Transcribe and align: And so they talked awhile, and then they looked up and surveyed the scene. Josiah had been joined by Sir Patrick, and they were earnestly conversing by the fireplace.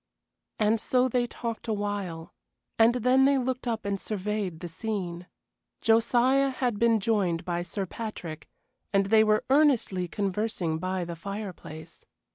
And 0.57 0.79
so 0.81 1.07
they 1.07 1.27
talked 1.27 1.67
awhile, 1.67 2.33
and 2.79 2.95
then 2.95 3.25
they 3.25 3.37
looked 3.37 3.67
up 3.67 3.85
and 3.85 4.01
surveyed 4.01 4.59
the 4.61 4.67
scene. 4.67 5.27
Josiah 5.79 6.49
had 6.49 6.79
been 6.79 6.99
joined 6.99 7.45
by 7.45 7.61
Sir 7.61 7.85
Patrick, 7.85 8.49
and 8.91 9.05
they 9.05 9.23
were 9.23 9.45
earnestly 9.51 10.07
conversing 10.07 10.79
by 10.79 11.05
the 11.05 11.15
fireplace. 11.15 12.03